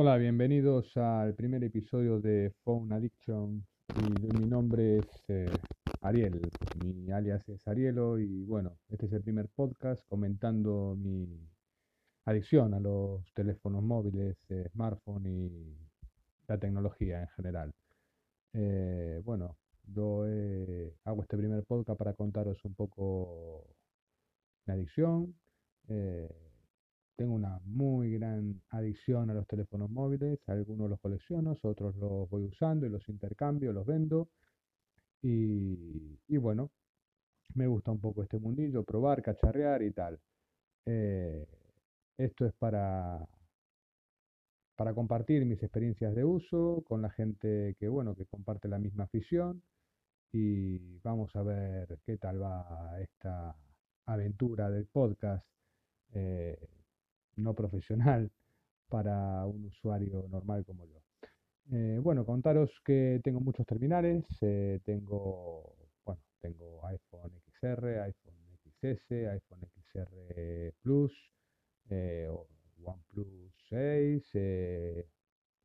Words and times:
Hola, 0.00 0.16
bienvenidos 0.16 0.96
al 0.96 1.34
primer 1.34 1.64
episodio 1.64 2.20
de 2.20 2.52
Phone 2.62 2.92
Addiction. 2.92 3.66
Mi 4.32 4.46
nombre 4.46 4.98
es 4.98 5.24
eh, 5.26 5.50
Ariel, 6.02 6.40
mi 6.84 7.10
alias 7.10 7.48
es 7.48 7.66
Arielo 7.66 8.16
y 8.20 8.44
bueno, 8.44 8.78
este 8.90 9.06
es 9.06 9.12
el 9.12 9.22
primer 9.22 9.48
podcast 9.48 10.06
comentando 10.06 10.94
mi 10.96 11.26
adicción 12.26 12.74
a 12.74 12.78
los 12.78 13.24
teléfonos 13.34 13.82
móviles, 13.82 14.36
eh, 14.50 14.68
smartphone 14.70 15.26
y 15.26 15.76
la 16.46 16.58
tecnología 16.58 17.22
en 17.22 17.28
general. 17.30 17.74
Eh, 18.52 19.20
bueno, 19.24 19.56
yo 19.82 20.22
hago 21.02 21.22
este 21.22 21.36
primer 21.36 21.64
podcast 21.64 21.98
para 21.98 22.14
contaros 22.14 22.64
un 22.64 22.74
poco 22.76 23.66
mi 24.64 24.74
adicción. 24.74 25.34
Tengo 27.18 27.34
una 27.34 27.58
muy 27.64 28.12
gran 28.12 28.62
adicción 28.70 29.28
a 29.28 29.34
los 29.34 29.44
teléfonos 29.48 29.90
móviles, 29.90 30.38
algunos 30.46 30.88
los 30.88 31.00
colecciono, 31.00 31.58
otros 31.62 31.96
los 31.96 32.30
voy 32.30 32.44
usando 32.44 32.86
y 32.86 32.90
los 32.90 33.08
intercambio, 33.08 33.72
los 33.72 33.84
vendo. 33.84 34.28
Y, 35.20 36.36
bueno, 36.36 36.70
me 37.54 37.66
gusta 37.66 37.90
un 37.90 38.00
poco 38.00 38.22
este 38.22 38.38
mundillo, 38.38 38.84
probar, 38.84 39.20
cacharrear 39.20 39.82
y 39.82 39.90
tal. 39.90 40.20
Eh, 40.86 41.44
esto 42.18 42.46
es 42.46 42.54
para, 42.54 43.28
para 44.76 44.94
compartir 44.94 45.44
mis 45.44 45.60
experiencias 45.60 46.14
de 46.14 46.24
uso 46.24 46.84
con 46.86 47.02
la 47.02 47.10
gente 47.10 47.74
que, 47.80 47.88
bueno, 47.88 48.14
que 48.14 48.26
comparte 48.26 48.68
la 48.68 48.78
misma 48.78 49.04
afición 49.04 49.64
y 50.30 50.78
vamos 51.00 51.34
a 51.34 51.42
ver 51.42 51.98
qué 52.06 52.16
tal 52.16 52.40
va 52.40 52.96
esta 53.00 53.56
aventura 54.06 54.70
del 54.70 54.86
podcast. 54.86 55.44
Eh, 56.12 56.77
no 57.38 57.54
profesional 57.54 58.30
para 58.88 59.44
un 59.46 59.66
usuario 59.66 60.26
normal 60.28 60.64
como 60.64 60.84
yo. 60.86 60.98
Eh, 61.70 61.98
bueno, 62.02 62.24
contaros 62.24 62.70
que 62.82 63.20
tengo 63.22 63.40
muchos 63.40 63.66
terminales, 63.66 64.24
eh, 64.40 64.80
tengo, 64.84 65.76
bueno, 66.04 66.22
tengo 66.40 66.86
iPhone 66.86 67.32
XR, 67.60 68.00
iPhone 68.00 68.34
XS, 68.80 69.28
iPhone 69.28 69.60
XR 69.92 70.72
Plus, 70.80 71.12
eh, 71.90 72.30
OnePlus 72.82 73.52
6, 73.68 74.32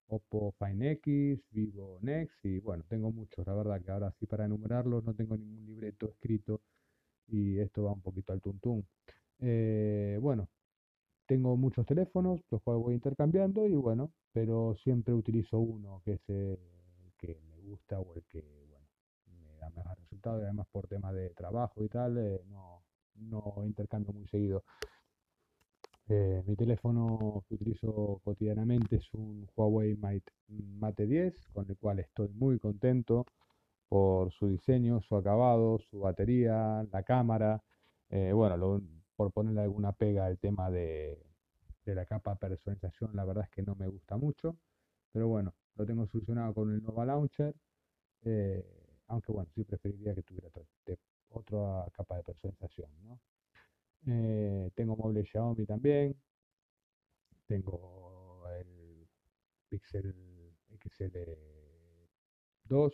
Oppo 0.07 0.53
Find 0.59 0.83
X, 0.83 1.39
Vivo 1.51 1.99
Next 2.01 2.43
y 2.43 2.59
bueno, 2.59 2.83
tengo 2.89 3.11
muchos, 3.11 3.47
la 3.47 3.53
verdad 3.53 3.81
que 3.81 3.91
ahora 3.91 4.11
sí 4.19 4.25
para 4.25 4.45
enumerarlos 4.45 5.05
no 5.05 5.13
tengo 5.13 5.37
ningún 5.37 5.65
libreto 5.65 6.09
escrito 6.09 6.61
y 7.27 7.59
esto 7.59 7.83
va 7.85 7.93
un 7.93 8.01
poquito 8.01 8.33
al 8.33 8.41
tuntún. 8.41 8.85
bueno, 10.19 10.49
tengo 11.25 11.55
muchos 11.57 11.85
teléfonos, 11.85 12.41
los 12.51 12.61
cuales 12.61 12.83
voy 12.83 12.93
intercambiando 12.95 13.67
y 13.67 13.75
bueno, 13.75 14.11
pero 14.31 14.75
siempre 14.83 15.13
utilizo 15.13 15.59
uno 15.59 16.01
que 16.03 16.13
es 16.13 16.29
el 16.29 16.59
que 17.17 17.39
me 17.49 17.57
gusta 17.61 17.99
o 17.99 18.13
el 18.15 18.23
que, 18.23 18.43
bueno, 18.69 18.87
me 19.43 19.57
da 19.57 19.69
mejor 19.69 19.97
resultado 19.97 20.41
además 20.43 20.67
por 20.71 20.87
temas 20.87 21.13
de 21.13 21.29
trabajo 21.31 21.83
y 21.83 21.89
tal, 21.89 22.17
eh, 22.17 22.41
no, 22.49 22.83
no 23.15 23.63
intercambio 23.65 24.13
muy 24.13 24.27
seguido. 24.27 24.63
Eh, 26.09 26.43
mi 26.45 26.55
teléfono 26.55 27.43
que 27.47 27.55
utilizo 27.55 28.19
cotidianamente 28.23 28.97
es 28.97 29.13
un 29.13 29.47
Huawei 29.55 29.95
Mate 29.95 31.07
10, 31.07 31.47
con 31.53 31.69
el 31.69 31.77
cual 31.77 31.99
estoy 31.99 32.27
muy 32.29 32.59
contento 32.59 33.25
por 33.87 34.31
su 34.33 34.47
diseño, 34.47 35.01
su 35.01 35.15
acabado, 35.15 35.79
su 35.89 35.99
batería, 35.99 36.85
la 36.91 37.03
cámara. 37.03 37.63
Eh, 38.09 38.33
bueno, 38.33 38.57
lo, 38.57 38.81
por 39.15 39.31
ponerle 39.31 39.61
alguna 39.61 39.93
pega 39.93 40.25
al 40.25 40.37
tema 40.37 40.69
de, 40.71 41.21
la 41.85 42.05
capa 42.05 42.35
personalización, 42.35 43.15
la 43.15 43.25
verdad 43.25 43.45
es 43.45 43.49
que 43.49 43.61
no 43.61 43.75
me 43.75 43.87
gusta 43.87 44.17
mucho, 44.17 44.57
pero 45.11 45.27
bueno, 45.27 45.53
lo 45.75 45.85
tengo 45.85 46.07
solucionado 46.07 46.53
con 46.53 46.73
el 46.73 46.81
Nova 46.81 47.05
Launcher, 47.05 47.53
eh, 48.23 48.65
aunque 49.07 49.31
bueno, 49.31 49.49
sí 49.53 49.63
preferiría 49.63 50.15
que 50.15 50.23
tuviera 50.23 50.49
otra 51.29 51.85
capa 51.91 52.17
de 52.17 52.23
personalización, 52.23 52.89
eh, 54.07 54.71
tengo 54.75 54.95
móviles 54.95 55.29
Xiaomi 55.29 55.65
también, 55.65 56.15
tengo 57.47 58.47
el 58.59 59.07
Pixel 59.69 60.13
XL2 60.79 62.93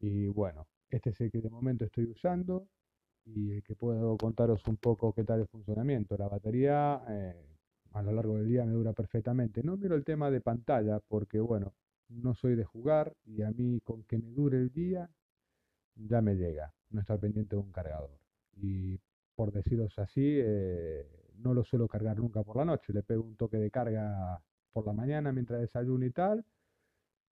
y 0.00 0.28
bueno, 0.28 0.66
este 0.88 1.10
es 1.10 1.20
el 1.20 1.30
que 1.30 1.40
de 1.40 1.50
momento 1.50 1.84
estoy 1.84 2.06
usando 2.06 2.68
y 3.24 3.62
que 3.62 3.74
puedo 3.74 4.16
contaros 4.16 4.66
un 4.66 4.76
poco 4.76 5.12
qué 5.12 5.24
tal 5.24 5.40
el 5.40 5.46
funcionamiento. 5.48 6.16
La 6.16 6.28
batería 6.28 7.02
eh, 7.08 7.34
a 7.92 8.02
lo 8.02 8.12
largo 8.12 8.36
del 8.36 8.48
día 8.48 8.64
me 8.64 8.72
dura 8.72 8.92
perfectamente. 8.92 9.62
No 9.62 9.76
miro 9.76 9.94
el 9.94 10.04
tema 10.04 10.30
de 10.30 10.40
pantalla 10.40 11.00
porque, 11.08 11.40
bueno, 11.40 11.74
no 12.08 12.34
soy 12.34 12.54
de 12.56 12.64
jugar 12.64 13.14
y 13.24 13.42
a 13.42 13.50
mí 13.50 13.80
con 13.80 14.04
que 14.04 14.18
me 14.18 14.30
dure 14.30 14.58
el 14.58 14.72
día 14.72 15.08
ya 15.94 16.20
me 16.20 16.34
llega, 16.34 16.72
no 16.90 17.00
estar 17.00 17.18
pendiente 17.18 17.56
de 17.56 17.62
un 17.62 17.72
cargador. 17.72 18.10
Y 18.56 18.98
por 19.34 19.52
deciros 19.52 19.98
así, 19.98 20.22
eh, 20.24 21.06
no 21.36 21.54
lo 21.54 21.64
suelo 21.64 21.88
cargar 21.88 22.18
nunca 22.18 22.42
por 22.42 22.56
la 22.56 22.64
noche, 22.64 22.92
le 22.92 23.02
pego 23.02 23.22
un 23.24 23.36
toque 23.36 23.56
de 23.56 23.70
carga 23.70 24.40
por 24.72 24.86
la 24.86 24.92
mañana 24.92 25.32
mientras 25.32 25.60
desayuno 25.60 26.04
y 26.06 26.10
tal, 26.10 26.44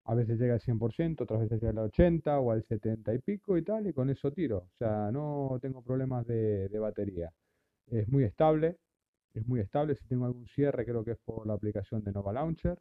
a 0.04 0.14
veces 0.14 0.38
llega 0.38 0.54
al 0.54 0.60
100%, 0.60 1.22
otras 1.22 1.40
veces 1.40 1.60
llega 1.60 1.70
al 1.70 1.86
80 1.86 2.40
o 2.40 2.50
al 2.52 2.64
70 2.64 3.14
y 3.14 3.18
pico 3.18 3.56
y 3.56 3.62
tal, 3.62 3.86
y 3.86 3.92
con 3.92 4.10
eso 4.10 4.32
tiro. 4.32 4.58
O 4.58 4.76
sea, 4.78 5.10
no 5.12 5.58
tengo 5.60 5.82
problemas 5.82 6.26
de, 6.26 6.68
batería. 6.78 7.32
Es 7.86 8.08
muy 8.08 8.24
estable, 8.24 8.78
es 9.34 9.46
muy 9.46 9.60
estable. 9.60 9.94
Si 9.94 10.06
tengo 10.06 10.26
algún 10.26 10.46
cierre, 10.48 10.84
creo 10.84 11.04
que 11.04 11.12
es 11.12 11.18
por 11.24 11.46
la 11.46 11.54
aplicación 11.54 12.02
de 12.02 12.12
Nova 12.12 12.32
Launcher, 12.32 12.78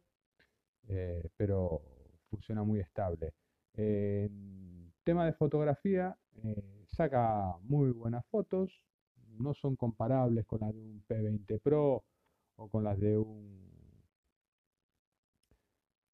eh, 0.88 1.28
pero 1.36 1.82
funciona 2.30 2.62
muy 2.64 2.80
estable. 2.80 3.34
En 3.74 4.92
tema 5.04 5.26
de 5.26 5.32
fotografía, 5.32 6.16
eh, 6.44 6.84
saca 6.86 7.56
muy 7.62 7.90
buenas 7.92 8.26
fotos, 8.26 8.82
no 9.38 9.54
son 9.54 9.76
comparables 9.76 10.46
con 10.46 10.60
las 10.60 10.74
de 10.74 10.80
un 10.80 11.04
P20 11.08 11.60
Pro 11.60 12.04
o 12.56 12.68
con 12.68 12.84
las 12.84 12.98
de 12.98 13.16
un 13.16 13.59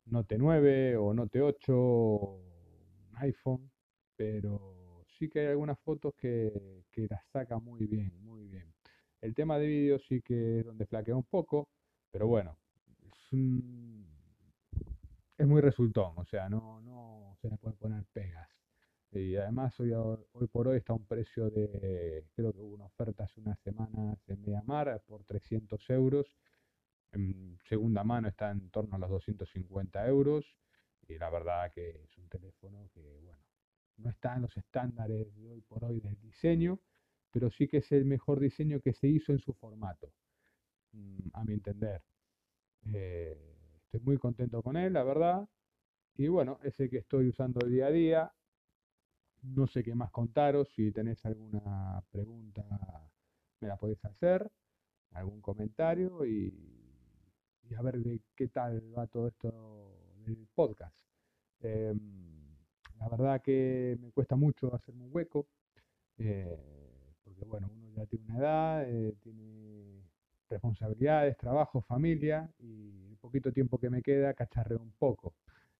Note 0.07 0.39
9 0.39 0.97
o 0.97 1.13
Note 1.13 1.43
8, 1.43 1.77
un 1.77 3.17
iPhone, 3.17 3.71
pero 4.15 5.05
sí 5.19 5.29
que 5.29 5.41
hay 5.41 5.47
algunas 5.47 5.79
fotos 5.81 6.15
que, 6.15 6.53
las 7.09 7.27
saca 7.33 7.59
muy 7.59 7.87
bien, 7.87 8.13
muy 8.23 8.47
bien. 8.47 8.73
El 9.21 9.35
tema 9.35 9.59
de 9.59 9.67
vídeo 9.67 9.99
sí 9.99 10.23
que 10.23 10.61
es 10.61 10.65
donde 10.65 10.87
flaquea 10.87 11.17
un 11.17 11.25
poco, 11.25 11.69
pero 12.11 12.27
bueno, 12.27 12.57
es, 15.39 15.47
muy 15.47 15.61
resultón, 15.61 16.13
o 16.17 16.25
sea, 16.25 16.49
no, 16.49 16.81
no 16.81 17.37
se 17.41 17.49
le 17.51 17.57
puede 17.59 17.77
poner 17.77 18.05
pegas. 18.13 18.49
Y 19.13 19.37
además 19.37 19.79
hoy, 19.81 19.93
hoy 19.93 20.47
por 20.49 20.69
hoy 20.69 20.79
está 20.79 20.93
un 20.93 21.07
precio 21.07 21.51
de, 21.51 22.25
creo 22.35 22.53
que 22.53 22.61
hubo 22.61 22.75
una 22.75 22.87
oferta 22.87 23.25
hace 23.25 23.41
unas 23.41 23.59
semanas 23.61 24.19
en 24.29 24.41
Mediamar 24.41 25.03
por 25.07 25.25
300 25.25 25.91
euros 25.91 26.37
en 27.13 27.59
segunda 27.69 28.05
mano 28.05 28.29
está 28.29 28.51
en 28.51 28.71
torno 28.71 28.97
a 28.97 28.99
los 28.99 29.11
250 29.11 30.07
euros 30.07 30.57
y 31.09 31.19
la 31.19 31.31
verdad 31.31 31.71
que 31.73 32.03
es 32.05 32.19
un 32.19 32.29
teléfono 32.29 32.91
que, 32.93 33.21
bueno, 33.23 33.43
no 33.99 34.11
está 34.11 34.37
en 34.37 34.43
los 34.43 34.57
estándares 34.57 35.35
de 35.35 35.49
hoy 35.49 35.61
por 35.63 35.85
hoy 35.85 36.01
del 36.01 36.21
diseño, 36.21 36.81
pero 37.31 37.51
sí 37.51 37.69
que 37.69 37.79
es 37.79 37.93
el 37.93 38.05
mejor 38.05 38.41
diseño 38.41 38.81
que 38.81 38.93
se 38.93 39.09
hizo 39.09 39.33
en 39.33 39.39
su 39.39 39.53
formato, 39.55 40.13
mm, 40.93 41.29
a 41.33 41.45
mi 41.45 41.55
entender. 41.55 42.03
Eh, 42.93 43.57
estoy 43.85 44.01
muy 44.01 44.19
contento 44.19 44.63
con 44.63 44.77
él, 44.77 44.93
la 44.93 45.03
verdad. 45.03 45.49
Y 46.17 46.29
bueno, 46.29 46.59
es 46.63 46.79
el 46.81 46.91
que 46.91 46.99
estoy 46.99 47.29
usando 47.29 47.67
día 47.67 47.87
a 47.87 47.91
día. 47.91 48.33
No 49.43 49.67
sé 49.67 49.83
qué 49.83 49.95
más 49.95 50.11
contaros. 50.11 50.69
Si 50.75 50.93
tenéis 50.93 51.25
alguna 51.25 52.03
pregunta, 52.11 52.65
me 53.61 53.69
la 53.69 53.77
podéis 53.77 54.05
hacer, 54.05 54.51
algún 55.13 55.41
comentario 55.41 56.25
y 56.25 56.76
y 57.69 57.75
a 57.75 57.83
ver 57.83 57.99
de 57.99 58.21
qué 58.35 58.49
tal 58.49 58.83
va 58.97 59.07
todo 59.07 59.29
esto 59.29 59.93
del 60.25 60.47
podcast. 60.55 60.97
Em, 61.61 61.99
la 62.99 63.09
verdad 63.09 63.43
que 63.43 63.97
me 64.01 64.11
cuesta 64.13 64.37
mucho 64.37 64.75
hacerme 64.75 65.05
un 65.05 65.11
hueco, 65.13 65.47
eh, 66.19 66.59
porque 67.25 67.45
bueno, 67.45 67.71
uno 67.73 67.91
ya 67.95 68.07
tiene 68.07 68.27
una 68.27 68.39
edad, 68.39 68.85
eh, 68.89 69.15
tiene 69.21 70.03
responsabilidades, 70.49 71.37
trabajo, 71.37 71.81
familia, 71.83 72.51
y 72.59 73.09
el 73.11 73.17
poquito 73.19 73.53
tiempo 73.53 73.79
que 73.79 73.91
me 73.91 74.03
queda 74.03 74.35
cacharreo 74.35 74.81
un 74.81 74.93
poco. 74.93 75.35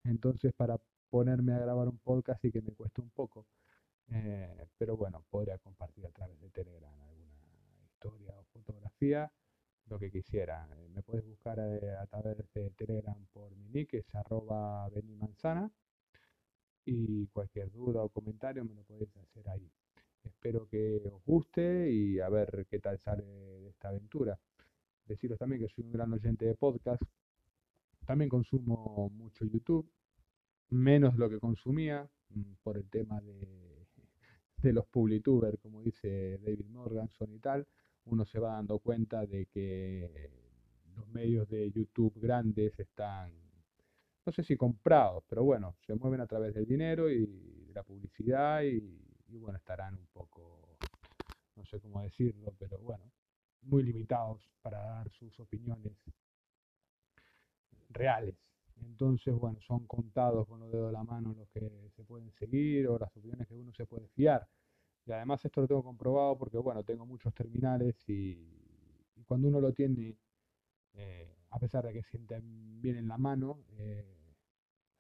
Entonces 0.05 0.53
para 0.53 0.79
ponerme 1.11 1.53
a 1.55 1.59
grabar 1.59 1.89
un 1.89 1.99
podcast 1.99 2.41
sí 2.43 2.51
que 2.51 2.61
me 2.63 2.73
cuesta 2.73 3.03
un 3.03 3.11
poco. 3.11 3.47
Eh, 4.09 4.67
pero 4.79 4.97
bueno, 4.97 5.25
podría 5.31 5.59
compartir 5.59 6.07
a 6.07 6.11
través 6.11 6.41
de 6.41 6.51
Telegram 6.51 6.93
alguna 7.03 7.87
historia 7.87 8.39
o 8.39 8.45
fotografía 8.53 9.31
lo 9.87 9.99
que 9.99 10.11
quisiera. 10.11 10.69
Eh, 10.77 10.89
me 10.95 11.03
puedes 11.03 11.25
buscar 11.27 11.59
eh, 11.59 11.97
a, 11.97 12.07
través 12.07 12.37
de 12.55 12.71
Telegram 12.71 13.27
por 13.33 13.55
mi 13.57 13.69
nick, 13.69 13.95
es 13.95 14.15
arroba 14.15 14.89
benimanzana. 14.91 15.71
Y 16.85 17.27
cualquier 17.29 17.71
duda 17.73 18.03
o 18.03 18.09
comentario 18.09 18.65
me 18.65 18.75
lo 18.75 18.85
podéis 18.85 19.17
hacer 19.17 19.49
ahí. 19.49 19.71
Espero 20.23 20.67
que 20.67 21.03
os 21.13 21.25
guste 21.25 21.91
y 21.91 22.21
a 22.21 22.29
ver 22.29 22.67
qué 22.69 22.79
tal 22.79 22.99
sale 22.99 23.25
de 23.25 23.69
esta 23.71 23.89
aventura. 23.89 24.39
Deciros 25.05 25.39
también 25.39 25.63
que 25.63 25.69
soy 25.69 25.85
un 25.85 25.93
gran 25.93 26.13
oyente 26.13 26.45
de 26.45 26.55
podcast 26.55 27.03
también 28.07 28.31
consumo 28.31 29.11
mucho 29.13 29.45
YouTube, 29.45 29.91
menos 30.71 31.17
lo 31.17 31.29
que 31.29 31.41
consumía 31.41 32.09
mm, 32.31 32.53
por 32.63 32.77
el 32.79 32.89
tema 32.89 33.21
de, 33.21 33.87
de 34.63 34.73
los 34.73 34.87
publitubers, 34.87 35.59
como 35.61 35.83
dice 35.83 36.39
David 36.39 36.67
Morganson 36.69 37.33
y 37.33 37.41
tal. 37.41 37.67
Uno 38.07 38.25
se 38.25 38.39
va 38.39 38.53
dando 38.53 38.79
cuenta 38.79 39.27
de 39.27 39.47
que 39.47 40.31
los 40.97 41.07
medios 41.09 41.49
de 41.49 41.71
YouTube 41.71 42.15
grandes 42.21 42.79
están, 42.79 43.33
no 44.25 44.33
sé 44.33 44.43
si 44.43 44.57
comprados, 44.57 45.25
pero 45.29 45.45
bueno, 45.45 45.77
se 45.87 45.95
mueven 45.95 46.21
a 46.21 46.27
través 46.27 46.55
del 46.55 46.67
dinero 46.67 47.11
y 47.11 47.27
de 47.27 47.75
la 47.75 47.83
publicidad 47.83 48.63
y, 48.63 48.79
y 49.29 49.37
bueno, 49.39 49.59
estarán 49.59 49.95
un 49.95 50.07
poco, 50.13 50.79
no 51.57 51.65
sé 51.67 51.81
cómo 51.81 52.01
decirlo, 52.03 52.55
pero 52.59 52.79
bueno, 52.79 53.11
muy 53.63 53.83
limitados 53.83 54.49
para 54.63 54.79
dar 54.79 55.11
sus 55.11 55.39
opiniones 55.41 55.93
reales. 57.91 58.35
Entonces, 58.81 59.35
bueno, 59.35 59.59
son 59.61 59.87
contados 59.87 60.47
con 60.47 60.61
los 60.61 60.71
dedos 60.71 60.89
de 60.89 60.93
la 60.93 61.05
mano 61.05 61.35
los 61.35 61.49
que 61.49 61.91
se 61.97 62.05
pueden 62.05 62.31
seguir 62.33 62.89
o 62.89 62.99
las 62.99 63.15
opiniones 63.17 63.47
que 63.49 63.55
uno 63.55 63.73
se 63.73 63.87
puede 63.87 64.09
fiar. 64.09 64.47
Y 65.07 65.13
además 65.13 65.45
esto 65.45 65.61
lo 65.61 65.69
tengo 65.69 65.85
comprobado 65.85 66.37
porque, 66.37 66.59
bueno, 66.59 66.83
tengo 66.85 67.07
muchos 67.07 67.33
terminales 67.35 67.97
y, 68.09 68.37
cuando 69.27 69.49
uno 69.49 69.61
lo 69.61 69.73
tiene, 69.73 70.17
eh, 70.95 71.37
a 71.51 71.59
pesar 71.59 71.85
de 71.85 71.93
que 71.93 72.03
siente 72.03 72.39
bien 72.43 72.97
en 72.97 73.09
la 73.09 73.19
mano, 73.19 73.65
eh, 73.79 74.17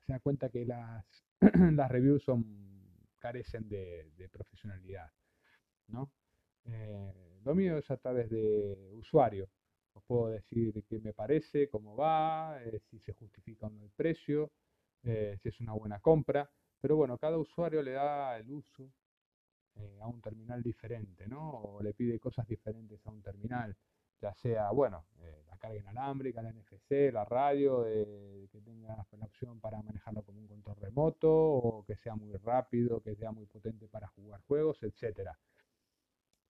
se 0.06 0.12
da 0.12 0.20
cuenta 0.20 0.48
que 0.48 0.64
las, 0.64 1.04
las 1.72 1.90
reviews 1.90 2.22
son, 2.22 2.44
carecen 3.18 3.68
de, 3.68 4.28
profesionalidad, 4.30 5.10
¿no? 5.88 6.12
Eh, 6.64 7.40
lo 7.44 7.54
mío 7.54 7.78
es 7.78 7.90
a 7.90 7.96
través 7.96 8.30
de 8.30 8.90
usuario. 8.92 9.48
Os 9.94 10.04
puedo 10.04 10.28
decir 10.28 10.84
qué 10.88 10.98
me 11.00 11.12
parece, 11.12 11.68
cómo 11.68 11.96
va, 11.96 12.58
eh, 12.62 12.80
si 12.90 12.98
se 13.00 13.12
justifica 13.14 13.66
o 13.66 13.70
no 13.70 13.82
el 13.82 13.90
precio, 13.90 14.52
eh, 15.02 15.36
si 15.42 15.48
es 15.48 15.60
una 15.60 15.72
buena 15.72 16.00
compra. 16.00 16.50
Pero 16.80 16.96
bueno, 16.96 17.18
cada 17.18 17.38
usuario 17.38 17.82
le 17.82 17.92
da 17.92 18.36
el 18.36 18.50
uso 18.50 18.92
eh, 19.76 19.98
a 20.00 20.06
un 20.06 20.20
terminal 20.20 20.62
diferente, 20.62 21.26
¿no? 21.26 21.50
O 21.50 21.82
le 21.82 21.94
pide 21.94 22.18
cosas 22.18 22.46
diferentes 22.46 23.04
a 23.06 23.10
un 23.10 23.22
terminal, 23.22 23.76
ya 24.20 24.34
sea, 24.34 24.70
bueno, 24.70 25.04
la 25.48 25.56
carga 25.58 25.78
inalámbrica, 25.78 26.42
la 26.42 26.52
NFC, 26.52 27.12
la 27.12 27.24
radio, 27.24 27.84
que 27.84 28.60
tenga 28.64 28.96
la 28.96 29.26
opción 29.26 29.60
para 29.60 29.82
manejarlo 29.82 30.22
como 30.22 30.40
un 30.40 30.46
control 30.46 30.76
remoto, 30.76 31.30
o 31.30 31.84
que 31.84 31.96
sea 31.96 32.14
muy 32.14 32.34
rápido, 32.36 33.00
que 33.02 33.14
sea 33.14 33.32
muy 33.32 33.46
potente 33.46 33.88
para 33.88 34.08
jugar 34.08 34.40
juegos, 34.46 34.82
etcétera. 34.82 35.38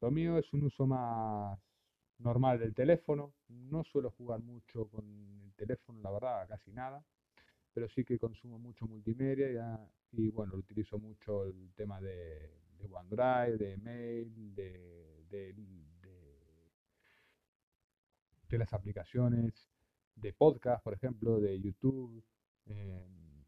Lo 0.01 0.11
mío 0.11 0.37
es 0.37 0.51
un 0.53 0.63
uso 0.63 0.85
más 0.85 1.59
normal 2.19 2.59
del 2.59 2.73
teléfono. 2.73 3.33
No 3.49 3.83
suelo 3.83 4.11
jugar 4.11 4.39
mucho 4.41 4.87
con 4.87 5.05
el 5.43 5.53
teléfono, 5.55 5.99
la 6.01 6.11
verdad, 6.11 6.47
casi 6.47 6.71
nada. 6.71 7.03
Pero 7.73 7.89
sí 7.89 8.03
que 8.03 8.19
consumo 8.19 8.57
mucho 8.57 8.85
multimedia 8.87 9.79
y, 10.11 10.29
bueno, 10.29 10.55
utilizo 10.55 10.97
mucho 10.97 11.45
el 11.45 11.73
tema 11.75 11.99
de, 11.99 12.51
OneDrive, 12.91 13.57
de 13.57 13.77
mail, 13.77 14.55
de, 14.55 15.25
de, 15.29 15.55
las 18.57 18.71
aplicaciones 18.71 19.69
de 20.15 20.31
podcast, 20.31 20.81
por 20.81 20.93
ejemplo, 20.93 21.41
de 21.41 21.59
YouTube, 21.59 22.23
em, 22.65 23.43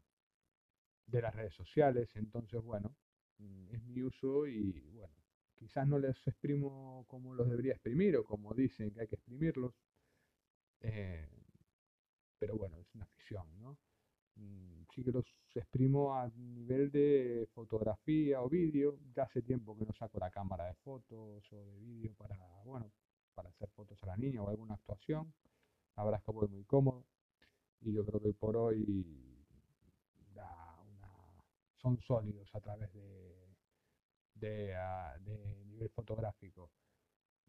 de 1.06 1.22
las 1.22 1.34
redes 1.34 1.54
sociales. 1.54 2.10
Entonces, 2.14 2.62
bueno, 2.62 2.94
mm, 3.38 3.74
es 3.74 3.82
mi 3.84 4.02
uso 4.02 4.46
y, 4.46 4.90
bueno, 4.90 5.14
quizás 5.54 5.88
no 5.88 5.98
les 5.98 6.26
exprimo 6.26 7.06
como 7.08 7.34
los 7.34 7.48
debería 7.48 7.72
exprimir 7.72 8.16
o 8.18 8.24
como 8.24 8.52
dicen 8.52 8.90
que 8.90 9.00
hay 9.00 9.08
que 9.08 9.16
exprimirlos. 9.16 9.74
Eh, 10.80 11.26
pero 12.38 12.56
bueno, 12.56 12.78
es 12.78 12.94
una 12.94 13.06
ficción, 13.06 13.46
¿no? 13.60 13.78
Mm, 14.38 14.84
sí 14.94 15.04
que 15.04 15.12
los 15.12 15.24
exprimo 15.54 16.14
a 16.14 16.28
nivel 16.28 16.90
de 16.90 17.48
fotografía 17.52 18.40
o 18.40 18.48
vídeo. 18.48 18.98
Ya 19.14 19.24
hace 19.24 19.42
tiempo 19.42 19.76
que 19.76 19.84
no 19.84 19.92
saco 19.92 20.18
la 20.18 20.30
cámara 20.30 20.66
de 20.66 20.74
fotos 20.74 21.52
o 21.52 21.64
de 21.64 21.78
vídeo 21.80 22.14
para, 22.14 22.36
bueno, 22.64 22.90
para 23.34 23.50
hacer 23.50 23.68
fotos 23.70 24.02
a 24.04 24.06
la 24.06 24.16
niña 24.16 24.42
o 24.42 24.48
alguna 24.48 24.74
actuación. 24.74 25.32
La 25.96 26.16
es 26.16 26.22
que 26.22 26.32
voy 26.32 26.48
muy 26.48 26.64
cómodo. 26.64 27.04
Y 27.80 27.92
yo 27.92 28.04
creo 28.04 28.20
que 28.20 28.32
por 28.32 28.56
hoy 28.56 29.14
son 31.80 32.00
sólidos 32.00 32.52
a 32.54 32.60
través 32.60 32.92
de, 32.92 33.38
Ah, 34.76 35.16
de, 35.20 35.64
nivel 35.66 35.88
fotográfico. 35.90 36.70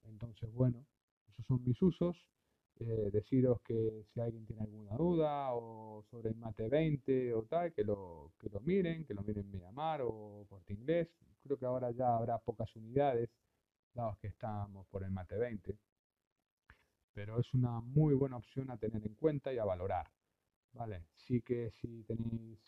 Entonces, 0.04 0.52
bueno, 0.52 0.86
esos 1.28 1.46
son 1.46 1.64
mis 1.64 1.80
usos. 1.82 2.18
Eh, 2.82 3.10
deciros 3.12 3.60
que 3.62 4.06
si 4.14 4.22
alguien 4.22 4.46
tiene 4.46 4.62
alguna 4.62 4.96
duda 4.96 5.54
o 5.54 6.02
sobre 6.10 6.30
el 6.30 6.36
Mate 6.38 6.70
20 6.70 7.34
o 7.34 7.44
tal, 7.44 7.74
que 7.74 7.84
lo, 7.84 8.32
que 8.40 8.50
lo 8.50 8.62
miren, 8.62 9.06
que 9.06 9.14
lo 9.14 9.22
miren 9.22 9.44
en 9.46 9.52
Miramar 9.52 10.02
o 10.02 10.46
Corte 10.48 10.74
Inglés. 10.74 11.10
Creo 11.44 11.58
que 11.58 11.66
ahora 11.66 11.92
ya 11.92 12.16
habrá 12.16 12.38
pocas 12.38 12.74
unidades, 12.78 13.30
dados 13.94 14.18
que 14.20 14.28
estamos 14.28 14.88
por 14.88 15.04
el 15.04 15.12
Mate 15.12 15.38
20. 15.38 15.78
Pero 17.14 17.40
es 17.40 17.54
una 17.54 17.82
muy 17.82 18.14
buena 18.14 18.38
opción 18.38 18.72
a 18.72 18.78
tener 18.78 19.06
en 19.06 19.16
cuenta 19.16 19.54
y 19.54 19.58
a 19.58 19.66
valorar. 19.66 20.08
¿Vale? 20.72 21.04
Sí 21.16 21.42
que 21.42 21.72
si 21.82 22.04
tenéis 22.04 22.60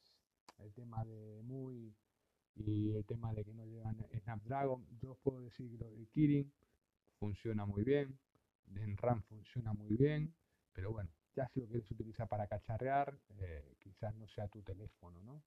el 0.57 0.73
tema 0.73 1.05
de 1.05 1.41
muy 1.43 1.95
y 2.55 2.91
el 2.91 3.05
tema 3.05 3.33
de 3.33 3.45
que 3.45 3.53
no 3.53 3.65
llevan 3.65 3.95
Snapdragon, 4.23 4.85
yo 5.01 5.11
os 5.11 5.19
puedo 5.19 5.39
decir 5.39 5.71
que 5.71 5.77
lo 5.77 5.89
de 5.89 6.05
Kirin 6.07 6.51
funciona 7.17 7.65
muy 7.65 7.83
bien, 7.83 8.19
en 8.75 8.97
RAM 8.97 9.21
funciona 9.23 9.73
muy 9.73 9.95
bien, 9.95 10.33
pero 10.73 10.91
bueno, 10.91 11.09
ya 11.35 11.47
si 11.47 11.61
lo 11.61 11.67
quieres 11.67 11.89
utilizar 11.91 12.27
para 12.27 12.47
cacharrear, 12.47 13.17
eh, 13.39 13.75
quizás 13.79 14.15
no 14.15 14.27
sea 14.27 14.47
tu 14.47 14.61
teléfono, 14.61 15.21
¿no? 15.21 15.43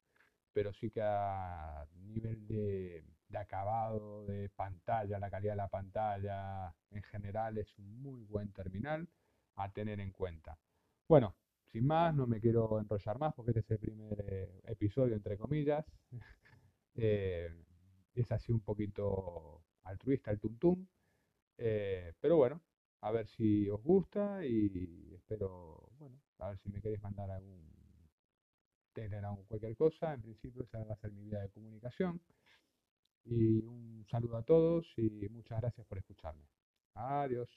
Pero 0.52 0.72
sí 0.72 0.90
que 0.90 1.02
a 1.02 1.86
nivel 1.96 2.46
de, 2.46 3.04
de 3.28 3.38
acabado, 3.38 4.24
de 4.26 4.48
pantalla, 4.50 5.18
la 5.18 5.30
calidad 5.30 5.52
de 5.52 5.56
la 5.56 5.68
pantalla 5.68 6.74
en 6.90 7.02
general 7.02 7.58
es 7.58 7.76
un 7.78 8.02
muy 8.02 8.22
buen 8.22 8.52
terminal 8.52 9.08
a 9.56 9.70
tener 9.72 10.00
en 10.00 10.12
cuenta. 10.12 10.58
Bueno, 11.08 11.34
sin 11.72 11.86
más, 11.86 12.14
no 12.14 12.26
me 12.26 12.40
quiero 12.40 12.78
enrollar 12.78 13.18
más 13.18 13.34
porque 13.34 13.50
este 13.50 13.60
es 13.60 13.70
el 13.70 13.78
primer 13.78 14.24
eh, 14.28 14.60
episodio, 14.64 15.14
entre 15.14 15.36
comillas. 15.36 15.84
Eh, 16.96 17.50
es 18.14 18.30
así 18.30 18.52
un 18.52 18.60
poquito 18.60 19.64
altruista 19.82 20.30
el 20.30 20.38
tuntum. 20.38 20.86
Pero 21.56 22.36
bueno, 22.36 22.60
si 23.44 23.68
os 23.68 23.82
gusta 23.82 24.42
y 24.46 25.12
espero, 25.14 25.90
bueno, 25.98 26.18
a 26.38 26.48
ver 26.48 26.58
si 26.60 26.70
me 26.70 26.80
queréis 26.80 27.02
mandar 27.02 27.30
algún 27.30 27.60
Telegram 28.94 29.34
o 29.34 29.44
cualquier 29.44 29.76
cosa. 29.76 30.14
En 30.14 30.22
principio 30.22 30.62
esa 30.62 30.82
va 30.82 30.94
a 30.94 30.96
ser 30.96 31.12
mi 31.12 31.24
vía 31.24 31.40
de 31.40 31.50
comunicación. 31.50 32.22
Y 33.26 33.58
un 33.58 34.06
saludo 34.10 34.38
a 34.38 34.44
todos 34.44 34.86
y 34.96 35.28
muchas 35.28 35.60
gracias 35.60 35.86
por 35.86 35.98
escucharme. 35.98 36.46
Adiós. 36.94 37.50